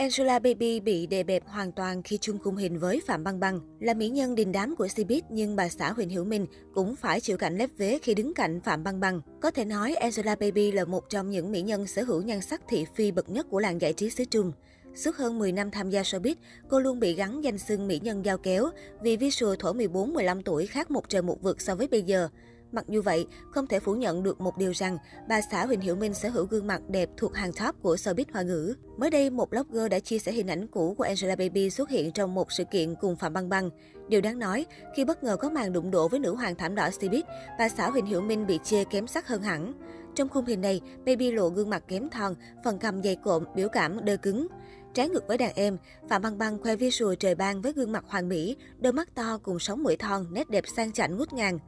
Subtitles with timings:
[0.00, 3.60] Angela Baby bị đề bẹp hoàn toàn khi chung khung hình với Phạm Băng Băng.
[3.80, 7.20] Là mỹ nhân đình đám của Cbiz nhưng bà xã Huỳnh Hiểu Minh cũng phải
[7.20, 9.20] chịu cảnh lép vế khi đứng cạnh Phạm Băng Băng.
[9.40, 12.62] Có thể nói Angela Baby là một trong những mỹ nhân sở hữu nhan sắc
[12.68, 14.52] thị phi bậc nhất của làng giải trí xứ Trung.
[14.94, 16.34] Suốt hơn 10 năm tham gia showbiz,
[16.68, 18.70] cô luôn bị gắn danh xưng mỹ nhân giao kéo
[19.02, 22.28] vì visual thổ 14-15 tuổi khác một trời một vực so với bây giờ.
[22.72, 24.98] Mặc dù vậy, không thể phủ nhận được một điều rằng
[25.28, 28.24] bà xã Huỳnh Hiểu Minh sở hữu gương mặt đẹp thuộc hàng top của showbiz
[28.32, 28.74] hoa ngữ.
[28.96, 32.12] Mới đây, một blogger đã chia sẻ hình ảnh cũ của Angela Baby xuất hiện
[32.12, 33.70] trong một sự kiện cùng Phạm Băng Băng.
[34.08, 36.88] Điều đáng nói, khi bất ngờ có màn đụng độ với nữ hoàng thảm đỏ
[36.88, 37.22] showbiz,
[37.58, 39.72] bà xã Huỳnh Hiểu Minh bị chê kém sắc hơn hẳn.
[40.14, 43.68] Trong khung hình này, Baby lộ gương mặt kém thon, phần cằm dày cộm, biểu
[43.68, 44.46] cảm đơ cứng.
[44.94, 45.76] Trái ngược với đàn em,
[46.08, 49.38] Phạm Băng Băng khoe visual trời ban với gương mặt hoàn mỹ, đôi mắt to
[49.42, 51.58] cùng sống mũi thon, nét đẹp sang chảnh ngút ngàn.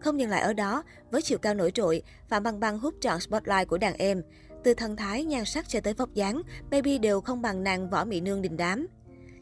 [0.00, 3.20] Không dừng lại ở đó, với chiều cao nổi trội, Phạm Băng Băng hút trọn
[3.20, 4.22] spotlight của đàn em.
[4.64, 8.04] Từ thân thái, nhan sắc cho tới vóc dáng, Baby đều không bằng nàng võ
[8.04, 8.86] mỹ nương đình đám.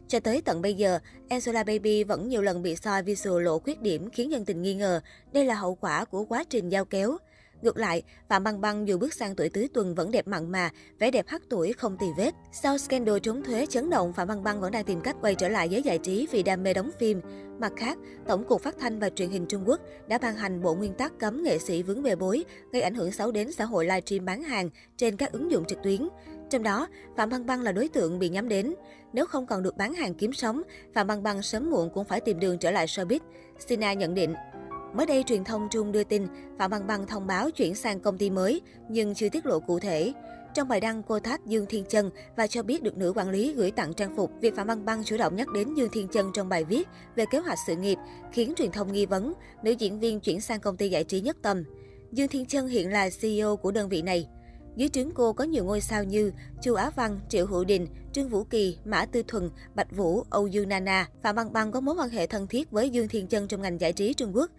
[0.08, 3.80] Cho tới tận bây giờ, Angela Baby vẫn nhiều lần bị soi visual lộ khuyết
[3.80, 5.00] điểm khiến nhân tình nghi ngờ
[5.32, 7.16] đây là hậu quả của quá trình giao kéo.
[7.62, 10.70] Ngược lại, Phạm Băng Băng dù bước sang tuổi tứ tuần vẫn đẹp mặn mà,
[10.98, 12.34] vẻ đẹp hắc tuổi không tì vết.
[12.52, 15.48] Sau scandal trốn thuế chấn động, Phạm Băng Băng vẫn đang tìm cách quay trở
[15.48, 17.20] lại giới giải trí vì đam mê đóng phim.
[17.58, 20.74] Mặt khác, Tổng cục Phát thanh và Truyền hình Trung Quốc đã ban hành bộ
[20.74, 23.84] nguyên tắc cấm nghệ sĩ vướng bê bối, gây ảnh hưởng xấu đến xã hội
[23.84, 26.08] livestream bán hàng trên các ứng dụng trực tuyến.
[26.50, 28.74] Trong đó, Phạm Băng Băng là đối tượng bị nhắm đến.
[29.12, 30.62] Nếu không còn được bán hàng kiếm sống,
[30.94, 33.20] Phạm Băng Băng sớm muộn cũng phải tìm đường trở lại showbiz.
[33.58, 34.34] Sina nhận định,
[34.94, 36.26] Mới đây, truyền thông Trung đưa tin
[36.58, 39.78] Phạm Băng Băng thông báo chuyển sang công ty mới, nhưng chưa tiết lộ cụ
[39.78, 40.12] thể.
[40.54, 43.52] Trong bài đăng, cô thác Dương Thiên Chân và cho biết được nữ quản lý
[43.52, 44.30] gửi tặng trang phục.
[44.40, 47.24] Việc Phạm Băng Băng chủ động nhắc đến Dương Thiên Chân trong bài viết về
[47.30, 47.98] kế hoạch sự nghiệp
[48.32, 51.36] khiến truyền thông nghi vấn nữ diễn viên chuyển sang công ty giải trí nhất
[51.42, 51.64] tâm.
[52.12, 54.28] Dương Thiên Chân hiện là CEO của đơn vị này.
[54.76, 58.28] Dưới trướng cô có nhiều ngôi sao như Chu Á Văn, Triệu Hữu Đình, Trương
[58.28, 61.08] Vũ Kỳ, Mã Tư Thuần, Bạch Vũ, Âu Dương Nana.
[61.22, 63.80] Phạm Băng Băng có mối quan hệ thân thiết với Dương Thiên Chân trong ngành
[63.80, 64.50] giải trí Trung Quốc.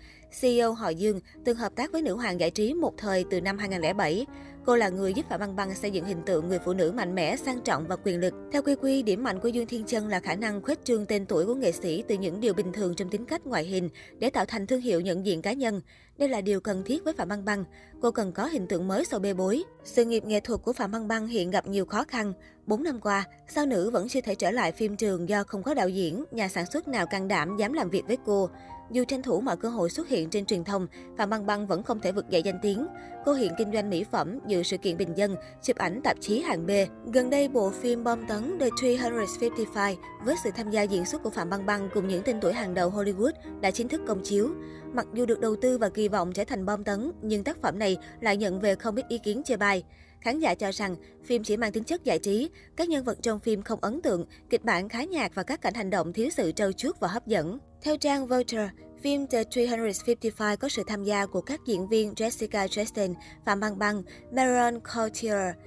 [0.41, 3.57] CEO họ Dương từng hợp tác với nữ hoàng giải trí một thời từ năm
[3.57, 4.25] 2007.
[4.65, 7.15] Cô là người giúp Phạm Băng Băng xây dựng hình tượng người phụ nữ mạnh
[7.15, 8.33] mẽ, sang trọng và quyền lực.
[8.51, 11.25] Theo Quy Quy, điểm mạnh của Dương Thiên Chân là khả năng khuếch trương tên
[11.25, 14.29] tuổi của nghệ sĩ từ những điều bình thường trong tính cách ngoại hình để
[14.29, 15.81] tạo thành thương hiệu nhận diện cá nhân.
[16.17, 17.63] Đây là điều cần thiết với Phạm Băng Băng.
[18.01, 19.63] Cô cần có hình tượng mới sau bê bối.
[19.83, 22.33] Sự nghiệp nghệ thuật của Phạm Băng Băng hiện gặp nhiều khó khăn.
[22.65, 25.73] 4 năm qua, sao nữ vẫn chưa thể trở lại phim trường do không có
[25.73, 28.49] đạo diễn, nhà sản xuất nào can đảm dám làm việc với cô.
[28.91, 30.87] Dù tranh thủ mọi cơ hội xuất hiện trên truyền thông,
[31.17, 32.87] Phạm Băng Băng vẫn không thể vực dậy danh tiếng.
[33.25, 36.41] Cô hiện kinh doanh mỹ phẩm, dự sự kiện bình dân, chụp ảnh tạp chí
[36.41, 36.71] hàng B.
[37.13, 39.95] Gần đây, bộ phim bom tấn The 355
[40.25, 42.73] với sự tham gia diễn xuất của Phạm Băng Băng cùng những tên tuổi hàng
[42.73, 43.31] đầu Hollywood
[43.61, 44.49] đã chính thức công chiếu.
[44.93, 47.79] Mặc dù được đầu tư và kỳ vọng trở thành bom tấn, nhưng tác phẩm
[47.79, 49.83] này lại nhận về không ít ý kiến chê bai.
[50.21, 50.95] Khán giả cho rằng
[51.25, 54.25] phim chỉ mang tính chất giải trí, các nhân vật trong phim không ấn tượng,
[54.49, 57.27] kịch bản khá nhạt và các cảnh hành động thiếu sự trâu chuốt và hấp
[57.27, 57.59] dẫn.
[57.85, 58.69] Theo trang Vulture,
[59.01, 63.13] phim The 355 có sự tham gia của các diễn viên Jessica Chastain,
[63.45, 65.57] Phạm Băng Băng, Marion Cotillard,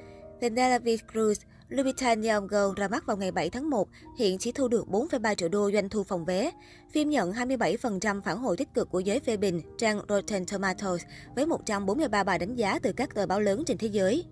[0.41, 1.35] Penelope Cruz,
[1.69, 5.49] Lupita Nyong'o ra mắt vào ngày 7 tháng 1, hiện chỉ thu được 4,3 triệu
[5.49, 6.51] đô doanh thu phòng vé.
[6.93, 11.03] Phim nhận 27% phản hồi tích cực của giới phê bình trang Rotten Tomatoes
[11.35, 14.25] với 143 bài đánh giá từ các tờ báo lớn trên thế giới.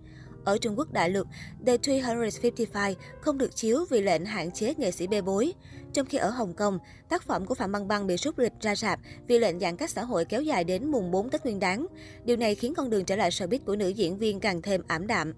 [0.47, 1.27] Ở Trung Quốc đại lục,
[1.65, 5.53] The 355 không được chiếu vì lệnh hạn chế nghệ sĩ bê bối.
[5.93, 8.75] Trong khi ở Hồng Kông, tác phẩm của Phạm Băng Băng bị rút lịch ra
[8.75, 11.85] rạp vì lệnh giãn cách xã hội kéo dài đến mùng 4 Tết Nguyên đán.
[12.25, 15.07] Điều này khiến con đường trở lại showbiz của nữ diễn viên càng thêm ảm
[15.07, 15.33] đạm.